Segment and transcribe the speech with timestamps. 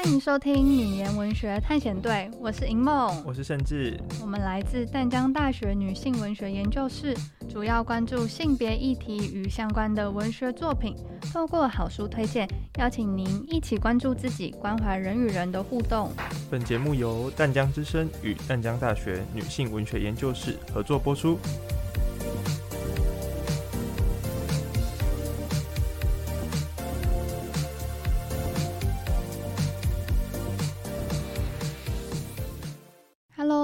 [0.00, 7.16] 欢迎收听女言文学探险队，我是银梦，我是盛志，我们来自淡江大学女性文学研究室，
[7.48, 10.94] 主要关注性别议题与相关的文学作品，
[11.32, 12.48] 透过好书推荐，
[12.78, 16.12] 邀请您一起关注自己，关怀人与人的互动。
[16.48, 21.36] 本节目由淡江之声与淡江大学女性文学研究室合作播出。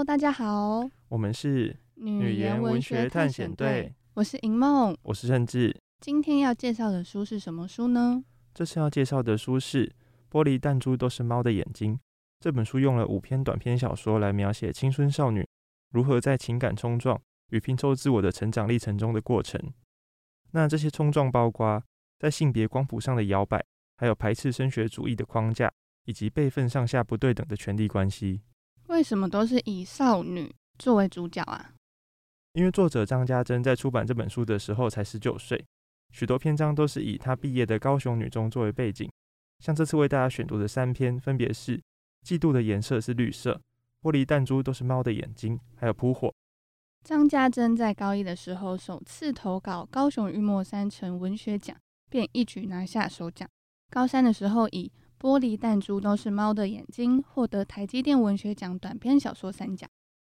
[0.07, 3.93] 大家好，我们是女言文学探险队。
[4.15, 5.77] 我是银梦，我是盛志。
[6.01, 8.25] 今天要介绍的书是什么书呢？
[8.55, 9.87] 这次要介绍的书是
[10.31, 11.97] 《玻璃弹珠都是猫的眼睛》。
[12.41, 15.47] 这本书用了五篇短篇小说来描写青春少女
[15.91, 19.61] 如何在情感冲撞与拼凑自我的成长历程中的过程。
[20.53, 21.83] 那这些冲撞包括
[22.19, 23.63] 在性别光谱上的摇摆，
[23.99, 25.71] 还有排斥升学主义的框架，
[26.07, 28.41] 以及辈分上下不对等的权力关系。
[28.89, 31.73] 为什么都是以少女作为主角啊？
[32.53, 35.65] 因为作者张家珍在出版这本书的时候才十九岁，
[36.13, 39.11] 许多篇章都是以她毕业的高雄女中作为背景。
[39.61, 41.79] 像这次为大家选读的三篇，分别是
[42.25, 43.53] 《嫉妒的颜色是绿色》、
[44.03, 46.29] 《玻璃弹珠都是猫的眼睛》，还有《扑火》。
[47.03, 51.77] 张家珍在高一的时候首次投稿高雄玉墨三城文学奖，
[52.11, 53.49] 便一举拿下首奖。
[53.91, 54.91] 高三的时候以
[55.25, 59.89] 玻璃弹珠都是猫的眼睛，获得台积电文学奖短篇小说三奖。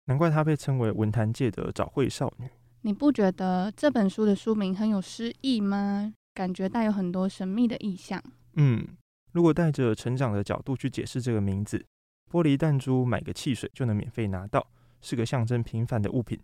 [0.04, 2.48] 难怪她被称为文坛界的早慧少女。
[2.82, 6.14] 你不觉得这本书的书名很有诗意吗？
[6.34, 8.22] 感觉带有很多神秘的意象。
[8.52, 8.86] 嗯，
[9.32, 11.84] 如果带着成长的角度去解释这个名字，
[12.30, 14.64] 玻璃弹珠买个汽水就能免费拿到，
[15.00, 16.38] 是个象征平凡的物品。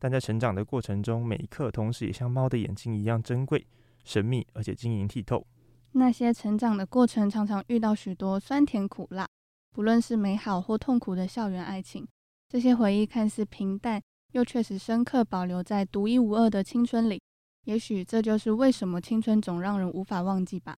[0.00, 3.66] 但在成长的过程中，每一刻同时也像猫的眼睛一样珍贵、
[4.04, 5.46] 神秘，而且晶莹剔透。
[5.96, 9.26] 那些成长的过程，常常遇到许多酸甜苦辣，
[9.72, 12.06] 不论是美好或痛苦的校园爱情，
[12.48, 14.02] 这些回忆看似平淡，
[14.32, 17.20] 又确实深刻保留在独一无二的青春里。
[17.64, 20.76] 也许这就是为什么青春总让人无法忘记吧。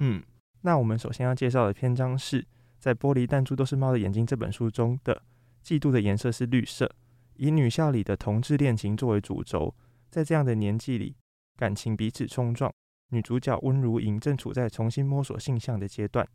[0.00, 0.22] 嗯，
[0.62, 2.44] 那我们首先要介绍的篇章是
[2.78, 5.22] 在《玻璃弹珠都是猫的眼睛》这本书中的
[5.64, 6.92] “嫉妒的颜色是绿色”，
[7.38, 9.74] 以女校里的同志恋情作为主轴，
[10.10, 11.14] 在这样的年纪里，
[11.56, 12.72] 感情彼此冲撞。
[13.10, 16.28] 女主角温如莹正处在重新摸索性向的阶段，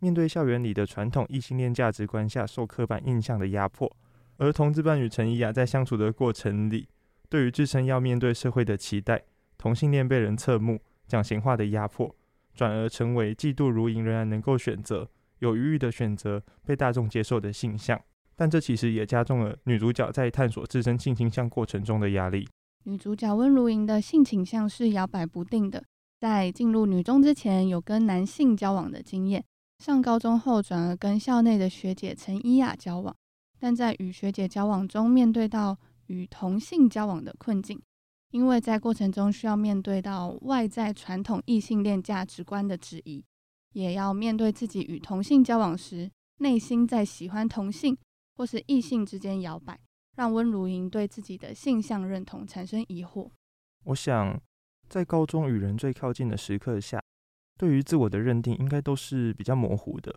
[0.00, 3.90] 面对校园里的传统异性恋价值观下受刻板印象的压迫，
[4.36, 6.86] 而同志伴侣陈怡雅在相处的过程里，
[7.30, 9.22] 对于自身要面对社会的期待，
[9.56, 12.14] 同性恋被人侧目、讲闲话的压迫，
[12.54, 17.98] 转而成为嫉妒如莹仍然能够选择、有余裕的选择被大众接受的性向，
[18.36, 22.46] 但这其实也加重了女主角在探索自身性倾向过程中的压力。
[22.82, 25.82] 女主角温如莹的性倾向是摇摆不定的。
[26.24, 29.42] 在进入女中之前，有跟男性交往的经验；
[29.78, 33.14] 上高中后，转而跟校内的学姐陈依雅交往。
[33.60, 35.76] 但在与学姐交往中，面对到
[36.06, 37.78] 与同性交往的困境，
[38.30, 43.22] 因为在过程中需要面对到外在传统异性恋价值观的质疑，
[43.74, 47.94] 也要面对自己与同性交往时，内心在喜欢同性
[48.34, 49.78] 或是异性之间摇摆，
[50.16, 53.28] 让温如莹对自己的性向认同产生疑惑。
[53.84, 54.40] 我想。
[54.94, 57.02] 在高中与人最靠近的时刻下，
[57.58, 60.14] 对于自我的认定应该都是比较模糊的。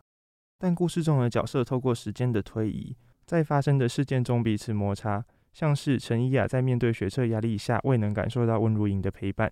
[0.60, 2.96] 但故事中的角色透过时间的推移，
[3.26, 9.52] 在发生的事件中彼此摩擦，像是陈依雅在面对学测压力下未能感受到温如莹的陪伴，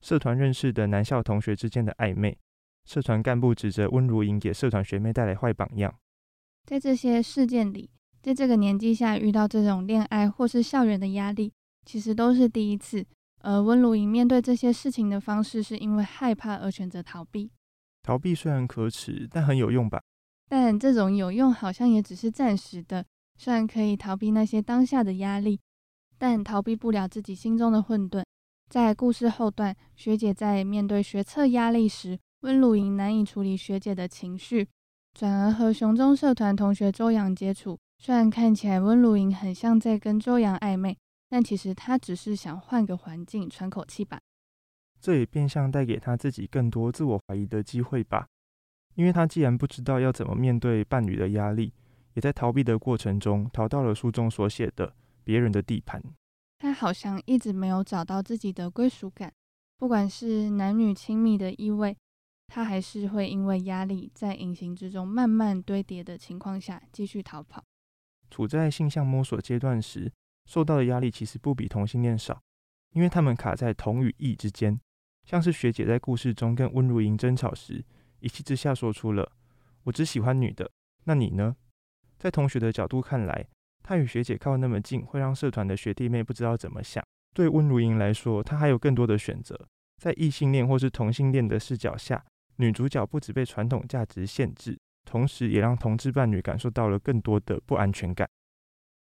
[0.00, 2.38] 社团认识的男校同学之间的暧昧，
[2.86, 5.94] 社团干部指责温如莹给社团学妹带来坏榜样。
[6.64, 7.90] 在这些事件里，
[8.22, 11.52] 在这个年纪下遇到这种恋爱或是校园的压力，
[11.84, 13.04] 其实都是第一次。
[13.42, 17.50] 而温如莹面对这些事情的方式，是因为害怕而选择逃避。
[18.02, 20.00] 逃避虽然可耻，但很有用吧？
[20.48, 23.04] 但这种有用好像也只是暂时的。
[23.38, 25.58] 虽然可以逃避那些当下的压力，
[26.18, 28.22] 但逃避不了自己心中的混沌。
[28.68, 34.68] 在故事后段，学姐在面对学测压力时，温如莹难以处理学姐的情绪，
[35.12, 37.78] 转而和熊中社团同学周洋接触。
[37.98, 40.96] 虽然看起来温如莹很像在跟周洋暧昧。
[41.32, 44.20] 但其实他只是想换个环境喘口气吧。
[45.00, 48.26] 这也变相带给他自己更多自我怀疑的机会吧。
[48.96, 51.72] 因为他既然不知道要怎么面对伴侣的压力，
[52.12, 54.94] 也在逃避的过程中逃到了书中所写的
[55.24, 56.02] 别人的地盘。
[56.58, 59.32] 他好像一直没有找到自己的归属感，
[59.78, 61.96] 不管是男女亲密的依偎，
[62.48, 67.64] 他还是会因为压力在隐形之中慢慢堆叠的情况下继续逃跑。
[68.30, 70.12] 处在性向摸索阶段时，
[70.46, 72.42] 受到的压力其实不比同性恋少，
[72.92, 74.78] 因为他们卡在同与异之间。
[75.24, 77.84] 像是学姐在故事中跟温如莹争吵时，
[78.20, 79.30] 一气之下说出了
[79.84, 80.70] 我只喜欢女的。
[81.04, 81.56] 那你呢？
[82.18, 83.46] 在同学的角度看来，
[83.82, 87.02] 他与学姐靠那么近，会让社团的学弟妹不知道怎么想。
[87.34, 89.58] 对温如莹来说，她还有更多的选择。
[90.00, 92.24] 在异性恋或是同性恋的视角下，
[92.56, 98.28] 女主角不只被传统价值限制，同时也让同志伴侣感受到了更多的不安全感。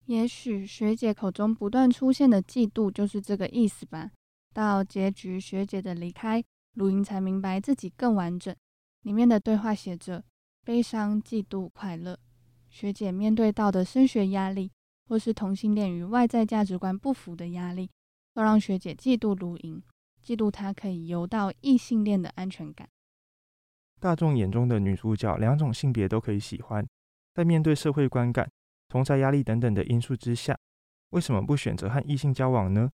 [0.07, 4.11] 也许学姐口中不断出现的嫉妒就是这个意思吧。
[4.55, 6.43] 到结局，学姐的离开，
[6.75, 8.55] 如莹才明白自己更完整。
[9.03, 10.25] 里面的对话写着：
[10.65, 12.19] 悲伤、嫉妒、快乐。
[12.71, 14.71] 学姐面对到的升学压力，
[15.09, 17.91] 或是同性恋与外在价值观不符的压力，
[18.35, 19.83] 都让学姐嫉妒如莹，
[20.25, 22.89] 嫉妒她可以游到异性恋的安全感。
[23.99, 26.87] 大众眼中的女主角，两种性别都可以喜欢，
[27.35, 28.51] 在面对社会观感、
[28.97, 30.57] 同侪压力等等的因素之下，
[31.11, 32.91] 为什么不选择和异性交往呢？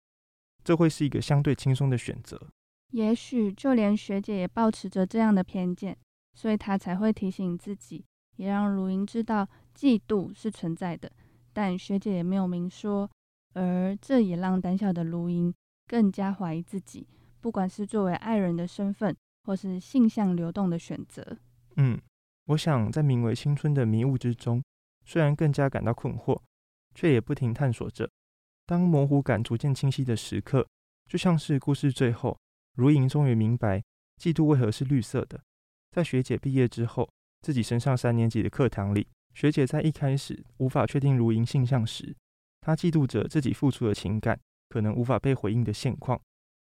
[0.63, 2.49] 这会是一个相对轻松的选择。
[2.91, 5.97] 也许就连学姐也保持着这样的偏见，
[6.33, 8.03] 所以她才会提醒自己，
[8.35, 9.47] 也让如莹知道。
[9.73, 11.09] 嫉妒是存在的，
[11.53, 13.09] 但学姐也没有明说，
[13.53, 15.51] 而这也让胆小的如莹
[15.87, 17.07] 更加怀疑自己，
[17.39, 19.15] 不管是作为爱人的身份，
[19.45, 21.37] 或是性向流动的选择。
[21.77, 21.97] 嗯，
[22.47, 24.61] 我想在名为青春的迷雾之中，
[25.05, 26.41] 虽然更加感到困惑，
[26.93, 28.09] 却也不停探索着。
[28.65, 30.67] 当模糊感逐渐清晰的时刻，
[31.07, 32.39] 就像是故事最后，
[32.75, 33.83] 如莹终于明白
[34.17, 35.41] 嫉妒为何是绿色的。
[35.91, 37.09] 在学姐毕业之后，
[37.41, 39.07] 自己升上三年级的课堂里。
[39.33, 42.15] 学姐在一开始无法确定如莹性向时，
[42.59, 46.21] 她嫉妒着自己付出的情感可能无法被回应的现况，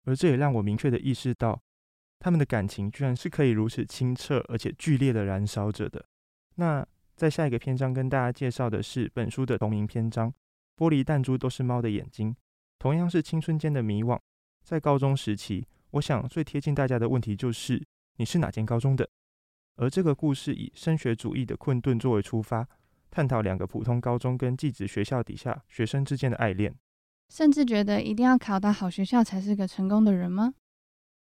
[0.06, 1.60] 而这也让我明确地意识到，
[2.20, 6.06] 他们的感情居然是可以如此清澈而且剧烈地燃烧着的。
[6.56, 10.32] 那在下一个篇章跟大家介绍的是本书的同名篇章
[10.76, 12.32] 《玻璃弹珠都是猫的眼睛》，
[12.80, 14.20] 同样是青春间的迷惘。
[14.64, 17.86] 在高中时期，我想最贴近大家的问题就是
[18.18, 19.08] 你是哪间高中的？
[19.76, 22.68] 而这个故事以升学主义的困顿作为出发，
[23.12, 26.76] 探讨两个普通高中跟寄宿学校底下学生之间的爱恋，
[27.30, 30.54] 甚至觉得一定要考到好学校才是个成功的人吗？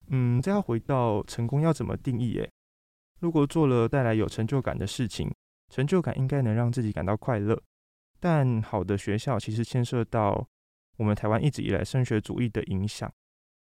[0.09, 2.39] 嗯，这要回到成功要怎么定义？
[2.39, 2.51] 诶，
[3.21, 5.33] 如果做了带来有成就感的事情，
[5.71, 7.59] 成就感应该能让自己感到快乐。
[8.19, 10.47] 但好的学校其实牵涉到
[10.99, 13.11] 我们台湾一直以来升学主义的影响。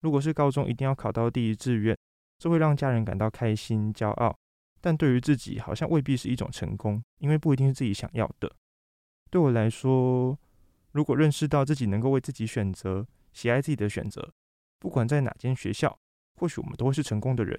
[0.03, 1.97] 如果是高中一定要考到第一志愿，
[2.39, 4.37] 这会让家人感到开心、骄傲。
[4.83, 8.55] 但对于自己，好像未必是一种成功，因为不一定是自己想要的。
[9.31, 10.39] 对我来说，
[10.93, 14.31] 如果认识到自己能够为自己选择，喜爱自己的选择，
[14.79, 15.99] 不管在哪间学校，
[16.37, 17.59] 或许我们都会是成功的人。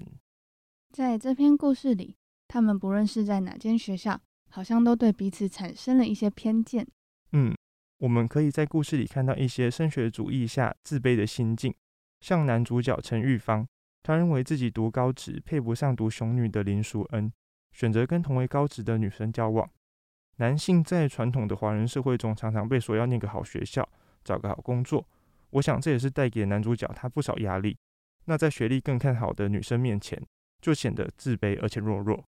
[0.92, 2.16] 在这篇故事里，
[2.48, 4.20] 他们不论是在哪间学校，
[4.50, 6.88] 好像都对彼此产生了一些偏见。
[7.32, 7.56] 嗯，
[7.98, 11.74] 我们可以在故事里看到一些升学主义下自卑的心境，
[12.22, 13.68] 像男主角陈玉芳。
[14.04, 17.34] 他认为自己读高职配不上读雄女的林淑恩，
[17.72, 19.68] 选择跟同为高职的女生交往。
[20.38, 23.88] 男性在传统的华人社会中，常常被说要念个好学校，
[24.24, 25.08] 找个好工作。
[25.50, 27.76] 我想这也是带给男主角他不少压力。
[28.26, 30.22] 那在学历更看好的女生面前，
[30.62, 32.24] 就显得自卑而且懦弱。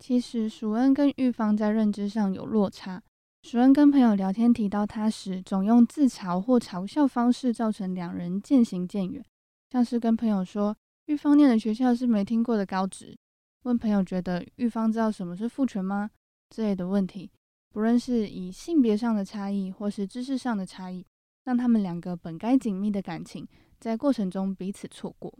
[0.00, 3.00] 其实淑恩跟玉芳在认知上有落差。
[3.44, 9.24] 淑恩跟朋友聊天提到他时，总用自嘲或嘲笑方式，造成两人渐行渐远。
[9.70, 10.76] 像是跟朋友说。
[11.06, 13.18] 玉芳念的学校是没听过的高职，
[13.64, 16.08] 问朋友觉得玉芳知道什么是父权吗？
[16.50, 17.28] 之类的问题，
[17.70, 21.04] 不论是以性别上的差异，或是知识上的差异，
[21.42, 23.44] 让他们两个本该紧密的感情，
[23.80, 25.36] 在过程中彼此错过。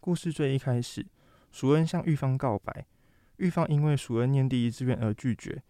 [0.00, 1.06] 故事最一开始，
[1.52, 2.84] 淑恩向玉芳告白，
[3.40, 5.62] 玉芳因为淑恩念第一志愿而拒绝，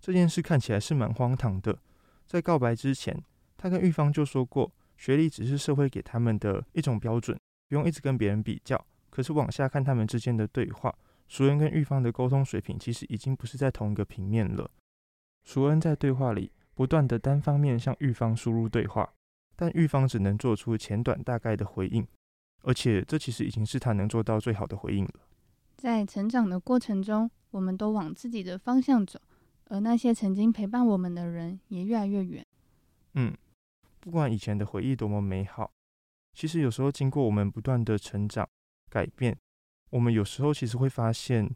[0.00, 1.78] 这件事看起来是蛮荒唐的。
[2.26, 3.22] 在告白之前，
[3.56, 7.38] 他跟玉芳就说过，学历只是社会给他们的一种标准。
[7.68, 10.94] 不用一直跟别人比较，可是往下看他们之间的对话，
[11.26, 14.70] 淑恩跟玉芳的沟通水平其实已经不是在同一个平面了。
[15.44, 19.10] 淑恩在对话里不断的单方面向玉芳输入对话，
[19.56, 22.06] 但玉芳只能做出简短大概的回应，
[22.62, 25.14] 而且这其实已经是他能做到最好的回应了。
[25.82, 29.20] 在成长的过程中，我们都往自己的方向走，
[29.64, 32.46] 而那些曾经陪伴我们的人也越来越远。
[33.14, 33.36] 嗯，
[33.98, 35.72] 不管以前的回忆多么美好。
[36.34, 38.48] 其实有时候经过我们不断的成长、
[38.88, 39.36] 改变，
[39.90, 41.52] 我们有时候其实会发现，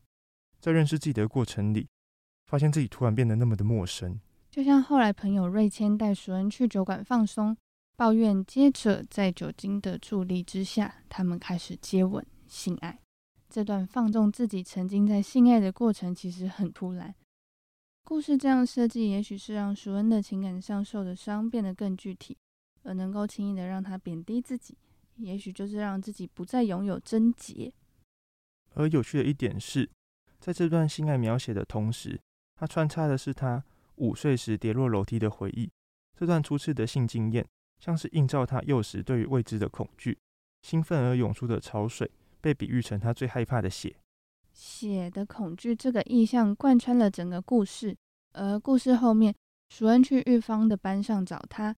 [0.58, 1.86] 在认识自己的过程里，
[2.46, 4.18] 发现自己突然变得那么的陌生。
[4.50, 7.56] 就像后来朋友瑞谦带熟人去酒馆放松，
[7.94, 12.98] 抱怨，接着在酒精的助力之下，他们开始接吻、性爱。
[13.48, 17.14] 这段放纵自己沉浸在性爱的过程其实很突然。
[18.04, 22.36] 故事这样设计，也许是让淑恩的情感上受的伤变得更具体。
[22.88, 24.78] 而能够轻易的让他贬低自己，
[25.16, 27.72] 也许就是让自己不再拥有贞洁。
[28.74, 29.90] 而有趣的一点是，
[30.38, 32.20] 在这段性爱描写的同时，
[32.54, 33.64] 他穿插的是他
[33.96, 35.68] 五岁时跌落楼梯的回忆。
[36.16, 37.44] 这段初次的性经验，
[37.80, 40.16] 像是映照他幼时对于未知的恐惧，
[40.62, 42.08] 兴奋而涌出的潮水，
[42.40, 43.96] 被比喻成他最害怕的血。
[44.52, 47.96] 血的恐惧这个意象贯穿了整个故事。
[48.32, 49.34] 而故事后面，
[49.68, 51.74] 淑恩去玉芳的班上找他，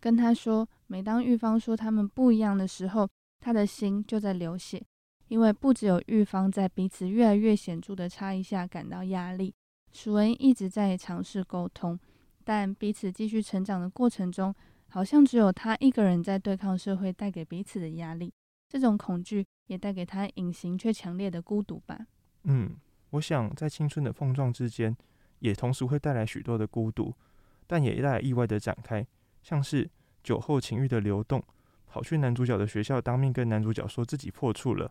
[0.00, 3.08] 跟他说，每当玉芳说他们不一样的时候，
[3.40, 4.82] 他的心就在流血，
[5.28, 9.54] 因为不只有玉芳在彼此越来越显著的差异下感到压力，
[9.92, 11.98] 淑恩一直在尝试沟通，
[12.44, 14.54] 但彼此继续成长的过程中，
[14.88, 18.32] 好像只有他一个人在对抗社会带给彼此的压力，
[18.68, 22.06] 这种恐惧也带给他隐形却强烈的孤独吧。
[22.44, 22.76] 嗯，
[23.10, 24.96] 我想在青春的碰撞之间，
[25.38, 27.14] 也同时会带来许多的孤独，
[27.66, 29.06] 但也带来意外的展开，
[29.42, 29.90] 像是
[30.22, 31.42] 酒后情欲的流动。
[31.86, 34.90] 跑去男主角的学校，当面跟男主角说自己破处了，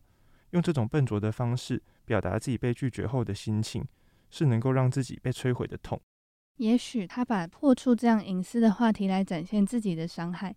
[0.52, 3.84] 用这种笨拙的方式表达自己被拒绝后的心情，
[4.30, 6.00] 是能够让自己被摧毁的痛。
[6.58, 10.56] 也许他把破处这样隐私的话题来展现自己的伤害，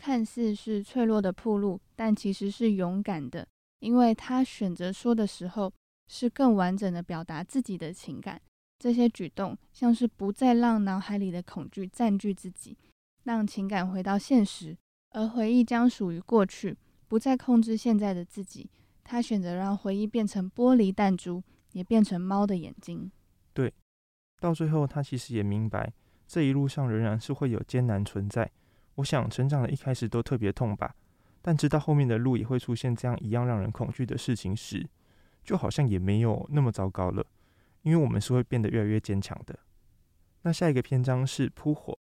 [0.00, 3.46] 看似是脆弱的铺路，但其实是勇敢的，
[3.80, 5.70] 因为他选择说的时候，
[6.08, 8.40] 是更完整的表达自己的情感。
[8.78, 12.78] 这些举动像是不再让脑海里的恐惧占据自己，
[13.24, 14.74] 让情感回到现实。
[15.10, 16.74] 而回忆将属于过去，
[17.06, 18.70] 不再控制现在的自己。
[19.04, 21.42] 他选择让回忆变成玻璃弹珠，
[21.72, 23.10] 也变成猫的眼睛。
[23.52, 23.74] 对，
[24.40, 25.92] 到最后，他其实也明白，
[26.26, 28.50] 这一路上仍然是会有艰难存在。
[28.96, 30.94] 我想，成长的一开始都特别痛吧，
[31.40, 34.86] 但知道后面的路也会出现这样一样让人恐惧的事情时，
[35.42, 37.24] 就好像也没有那么糟糕了。
[37.82, 39.58] 因为我们是会变得越来越坚强的。
[40.42, 41.96] 那下一个篇章是扑火。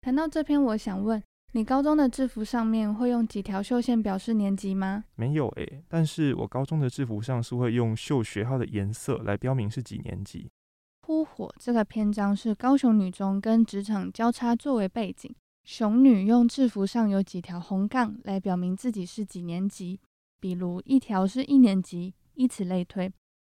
[0.00, 1.22] 谈到这篇，我想问。
[1.52, 5.04] 你高中的制服上面会用几条绣线表示年级吗？
[5.14, 10.50] 没有诶、欸，但是我高中的制服上是会用绣学号的颜色来标明是几年级。
[11.00, 15.34] 扑火这个篇章是高雄女中跟职场交叉作为背景，
[15.68, 20.00] 雄女用制服上有几条红杠来表明自己是几年级，
[20.40, 23.12] 比如一条是一年级，以此类推。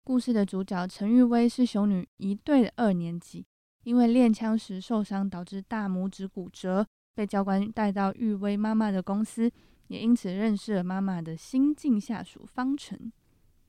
[0.04, 3.46] 故事的主角陈玉薇是雄女一队的二年级，
[3.84, 6.84] 因为练枪时受伤导致大拇指骨折。
[7.14, 9.52] 被教官带到玉薇妈妈的公司，
[9.90, 13.12] 也因此认识了妈妈的新晋下属方程。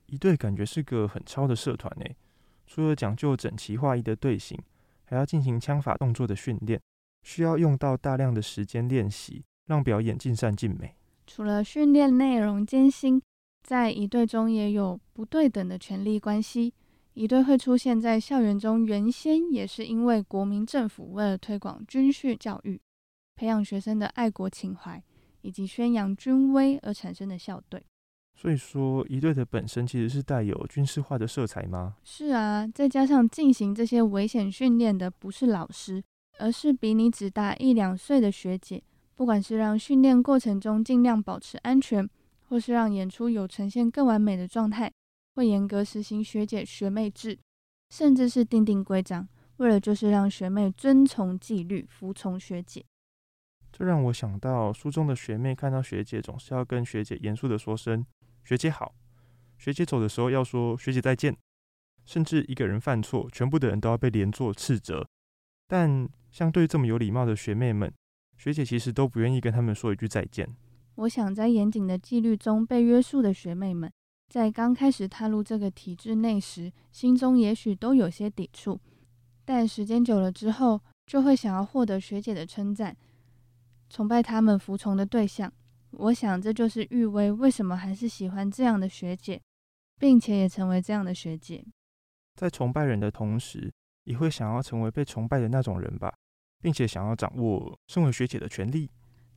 [0.06, 2.16] 一队感觉是个很超的社团诶，
[2.66, 4.58] 除了讲究整齐划一的队形，
[5.04, 6.80] 还要进行枪法动作的训练，
[7.22, 10.94] 需要用到大量的时间练习，让表演尽善尽美。
[11.26, 13.20] 除了训练内容艰辛，
[13.62, 16.74] 在一队中也有不对等的权力关系。
[17.14, 22.80] 一队会出现在校园中，原先也是因为国民政府为了推广军训教育。
[23.36, 25.02] 培养学生的爱国情怀
[25.40, 27.82] 以及宣扬军威而产生的校队，
[28.34, 31.96] 所以说一队的本身其实是带有军事化的色彩吗？
[32.04, 36.02] 是啊，再加上进行这些危险训练的不是老师，
[36.40, 38.82] 而是比你只大一两岁的学姐。
[39.14, 42.08] 不管是让训练过程中尽量保持安全，
[42.48, 44.90] 或是让演出有呈现更完美的状态，
[45.34, 47.38] 会严格实行学姐学妹制，
[47.90, 49.28] 甚至是订定规章，
[49.58, 52.82] 为了就是让学妹遵从纪律，服从学姐。
[53.70, 58.04] 这让我想到书中的学妹看到学姐总是要跟学姐严肃地说声
[58.42, 58.94] “学姐好”，
[59.58, 61.36] 学姐走的时候要说“学姐再见”，
[62.06, 65.06] 甚至一个人犯错，全部的人都要被连坐斥责。
[65.68, 67.92] 但相对这么有礼貌的学妹们，
[68.36, 70.48] 学姐其实都不愿意跟他们说一句再见。
[70.96, 73.90] 我想，在严谨的纪律中被约束的学妹们，
[74.28, 78.78] 在刚开始踏入这个体制内时，心中也许都有些抵触，
[79.44, 82.96] 但时间久了之后，就会想要获得学姐的称赞。
[83.88, 85.52] 崇拜他们服从的对象，
[85.90, 89.40] 我想这就是玉薇为什么还是喜欢这样的学姐，
[89.98, 91.64] 并且也成为这样的学姐。
[92.36, 93.72] 在崇拜人的同时，
[94.04, 96.14] 也会想要成为被崇拜的那种人吧，
[96.60, 98.90] 并且想要掌握身为学姐的权利。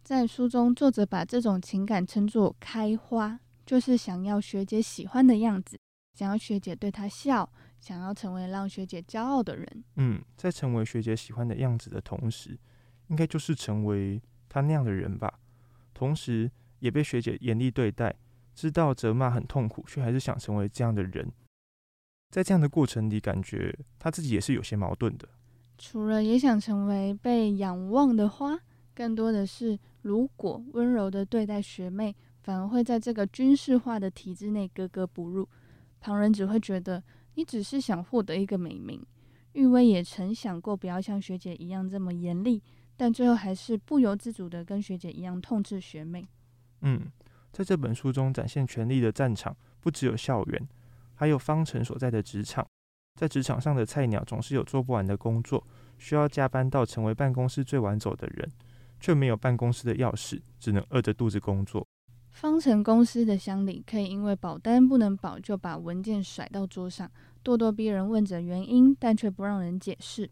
[0.04, 5.80] 在书中，作者把这种情感称作“开花”，就是想要学姐喜欢的样子，
[6.14, 7.50] 想要学姐对他笑，
[7.80, 9.84] 想要成为让学姐骄傲的人。
[9.96, 12.60] 嗯，在成为学姐喜欢的样子的同时，
[13.08, 14.22] 应该就是成为。
[14.50, 15.40] 她那样的人吧，
[15.96, 18.14] 同时也被学姐严厉对待，
[18.54, 21.32] 知道责骂很痛苦，却还是想成为这样的人。
[22.30, 25.28] 在这样的过程里，感觉他自己也是有些矛盾的。
[25.78, 28.58] 除了也想成为被仰望的花，
[28.94, 35.48] 更多的是，如果温柔的对待学妹，反而会在这个军事化的体制内格格不入。
[36.00, 37.04] 旁人只会觉得
[37.36, 39.04] 你只是想获得一个美名。
[39.54, 42.62] 玉薇也曾想过，不要像学姐一样这么严厉。
[42.96, 46.28] 但最后还是不由自主的跟学姐一样痛斥学妹。
[46.82, 47.12] 嗯，
[47.52, 50.68] 在这本书中展现权力的战场，不只有校园，
[51.16, 52.66] 还有方程所在的职场，
[53.16, 55.66] 在职场上的菜鸟总是有做不完的工作，
[55.98, 58.52] 需要加班到成为办公室最晚走的人，
[59.00, 61.86] 却没有办公室的钥匙，只能饿着肚子工作。
[62.32, 67.10] 方程公司的乡里可以因为保单不能保，就把文件甩到桌上，
[67.44, 70.30] 咄咄逼人问着原因，但却不让人解释。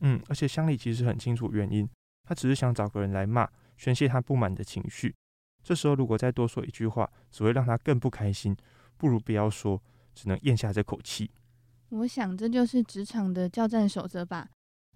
[0.00, 1.86] 嗯，而且乡里其实很清楚原因，
[2.24, 3.46] 他只是想找个人来骂，
[3.76, 5.14] 宣泄他不满的情绪。
[5.62, 8.56] 这时候如果再多说一句话，只会让他更不开心，
[8.96, 9.80] 不如不要说，
[10.14, 11.30] 只能咽下这口气。
[11.92, 14.48] 我想这就是职场的教战守则吧。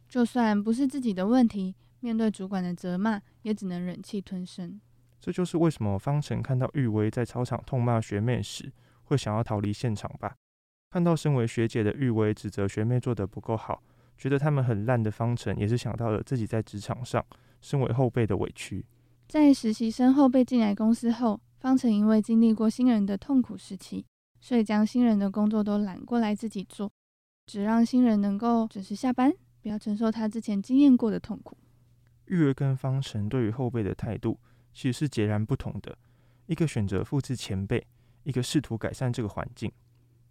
[0.09, 4.81] 就算不是自己的问题，面对主管的责骂，也只能忍气吞声。
[5.21, 8.73] 这就是为什么方程看到玉薇在操场痛骂学妹时，
[9.05, 10.37] 会想要逃离现场吧？
[10.91, 13.83] 看到身为学姐的玉薇指责学妹做得不够好，
[14.17, 17.23] 觉得他们很烂的方程，也是想到了自己在职场上
[17.61, 18.87] 身为后辈的委屈。
[19.29, 24.07] 在实习生后辈进来公司后，方程因为经历过新人的痛苦时期，
[24.47, 26.89] 所以将新人的工作都揽过来自己做，
[27.47, 31.59] 只让新人能够准时下班，不要承受他之前经验过的痛苦。
[32.27, 34.39] 玉儿跟方程对于后辈的态度
[34.73, 35.99] 其实是截然不同的，
[36.47, 37.85] 一个选择复制前辈，
[38.23, 39.69] 一个试图改善这个环境。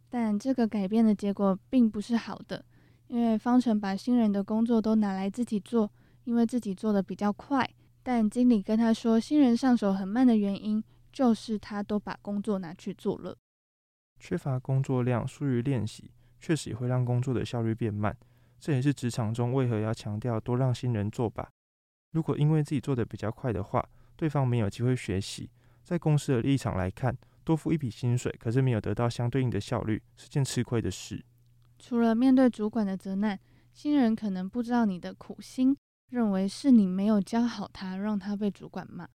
[0.10, 2.64] 但这个改变的结果并不是好的，
[3.08, 5.92] 因为方程把新人的工作都拿来自己做，
[6.24, 7.70] 因为自己做的比较快。
[8.02, 10.82] 但经理跟他说，新人上手很慢的原因，
[11.12, 13.36] 就是他都把工作拿去做了。
[14.20, 18.16] 缺乏工作量，疏于练习，确实也会让工作的效率变慢。
[18.60, 21.50] 这也是职场中为何要强调多让新人做吧。
[22.12, 25.50] 如果因为自己做的比较快的话，对方没有机会学习，
[25.84, 31.24] 在公司的立场来看，多付一笔薪水，可是没有得到相对应的效率，是件吃亏的事。
[31.78, 33.40] 除了面对主管的责难，
[33.74, 35.76] 新人可能不知道你的苦心。
[36.12, 39.10] 认为是你没有教好他，让他被主管骂。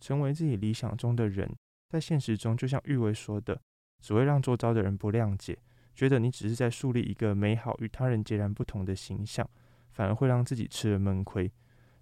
[0.00, 1.52] 成为自己理想中的人，
[1.88, 3.60] 在现实中就像玉薇说的，
[4.00, 5.58] 只会让周遭的人不谅解，
[5.94, 9.48] 觉得你只是在树立一个美好与他人截然不同的形象，
[9.90, 11.50] 反而会让自己吃了闷亏。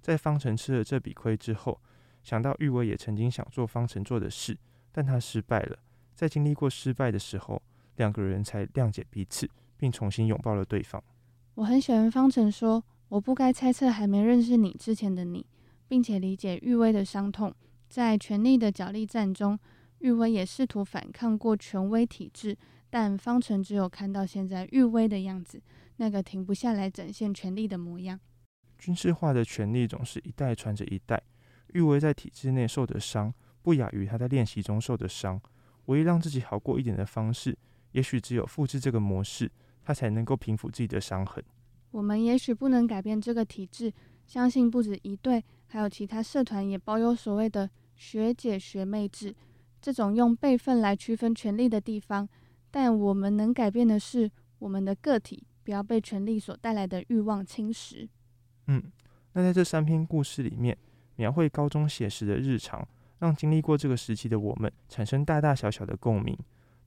[0.00, 1.80] 在方程吃了这笔亏之后，
[2.22, 4.56] 想到玉薇也曾经想做方程做的事，
[4.92, 5.78] 但他失败了。
[6.14, 7.60] 在经历过失败的时候，
[7.96, 11.02] 两个人才谅解彼此，并重新拥抱了对方。
[11.54, 12.84] 我很喜欢方程说。
[13.08, 15.46] 我不该猜测还没认识你之前的你，
[15.86, 17.54] 并且理解玉薇的伤痛。
[17.88, 19.56] 在权力的角力战中，
[19.98, 22.56] 玉薇也试图反抗过权威体制，
[22.90, 25.60] 但方程只有看到现在玉薇的样子，
[25.96, 28.18] 那个停不下来展现权力的模样。
[28.78, 31.22] 军事化的权力总是一代传着一代。
[31.72, 33.32] 玉薇在体制内受的伤，
[33.62, 35.40] 不亚于她在练习中受的伤。
[35.86, 37.56] 唯一让自己好过一点的方式，
[37.92, 39.50] 也许只有复制这个模式，
[39.82, 41.42] 她才能够平复自己的伤痕。
[41.90, 43.92] 我们也许不能改变这个体制，
[44.26, 49.34] 相信不止一队，还有其他社团也保有所谓的学姐学妹制，
[49.86, 52.28] 这种用辈分来区分权力的地方。
[52.72, 58.08] 但我们能改变的是，我们的个体不要被权力所带来的欲望侵蚀。
[58.66, 58.82] 嗯，
[59.34, 60.76] 那在这三篇故事里面，
[61.14, 62.84] 描绘高中写实的日常，
[63.20, 66.36] 让经历过这个时期的我们产生大大小小的共鸣。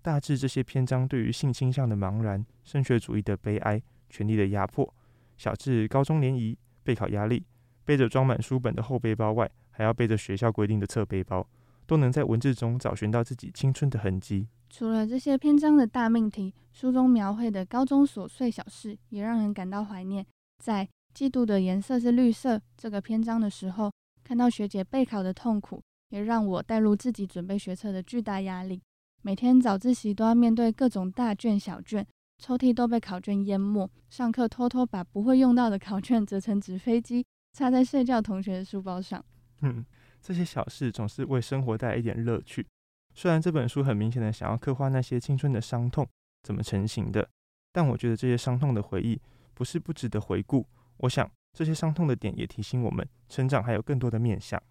[0.02, 4.94] 大至这些篇章对于性倾向的茫然、升学主义的悲哀、权力的压迫。
[5.38, 7.46] 小至高中联谊、备考压力，
[7.86, 11.48] 背着装满书本的后背包外，还要背着学校规定的侧背包，
[11.90, 14.48] 都能在文字中找寻到自己青春的痕迹。
[14.70, 20.24] 除了这些篇章的大命题，书中描绘的高中琐碎小事也让人感到怀念。
[20.64, 23.92] 在嫉妒的颜色是绿色这个篇章的时候，
[24.24, 28.80] 看到学姐备考的痛苦，也让我带入自己准备学测的巨大压力。
[29.24, 32.06] 每天早自习都要面对各种大卷小卷。
[32.38, 39.22] 抽屉都被考卷淹没，上课偷偷把不会用到的考卷折成纸飞机，插在睡觉同学的书包上。
[39.62, 39.84] 嗯，
[40.22, 42.66] 这些小事总是为生活带来一点乐趣。
[43.14, 46.08] 虽然这本书很明显的想要刻画那些青春的伤痛
[46.44, 47.28] 怎么成型的，
[47.72, 49.20] 但我觉得这些伤痛的回忆
[49.54, 50.66] 不是不值得回顾。
[50.98, 54.62] 我想这些伤痛的点也提醒我们，成长还有更多的面向。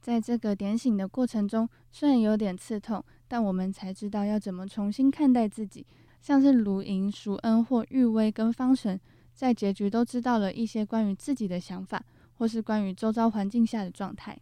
[0.00, 5.86] 在这个点醒的过程中，虽然有点刺痛，但我们才知道要怎么重新看待自己。
[6.20, 8.98] 像是卢莹、淑恩或玉薇跟方程，
[9.34, 12.02] 在结局都知道了一些关于自己的想法，
[12.34, 14.38] 或是关于周遭环境下的状态。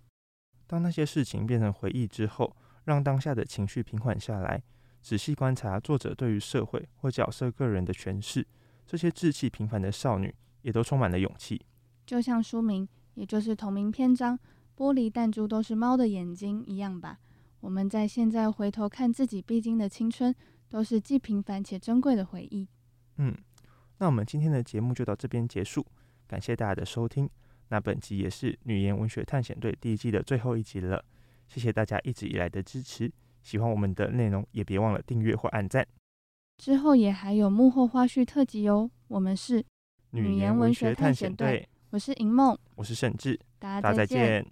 [0.66, 4.62] 当那些事情变成回忆之后，让当下的情绪平缓下来，
[5.02, 8.46] 仔细观察作者对于社会或角色个人的诠释，
[8.86, 11.60] 这些志气平凡的少女也都充满了勇气。
[12.04, 14.38] 就像书名，也就是同名篇章
[14.76, 17.18] 《玻璃弹珠都是猫的眼睛》一样吧。
[17.60, 20.34] 我们在现在回头看自己必经的青春。
[20.68, 22.66] 都是既平凡且珍贵的回忆。
[23.18, 23.32] 嗯，
[23.98, 25.86] 那我们今天的节目就到这边结束，
[26.26, 27.30] 感谢大家的收听。
[27.68, 31.04] 那本集也是女研文学探险队第一季的最后一集了，
[31.48, 33.12] 谢谢大家一直以来的支持。
[33.42, 35.86] 喜欢我们的内容，也别忘了订阅或按赞。
[36.58, 38.90] 之后也还有幕后花絮特辑哦。
[39.08, 39.64] 我们是
[40.10, 44.44] 女研文学探险队，我是银梦，我是盛志，大家再见。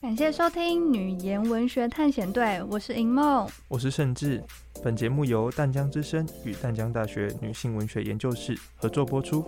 [0.00, 4.42] 感谢收听女研文学探险队，我是银梦，我是盛志。
[4.82, 9.44] 本节目由淡江之声与淡江大学女性文学研究室合作播出。